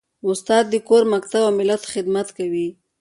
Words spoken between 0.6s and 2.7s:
د کور، مکتب او ملت خدمت کوي.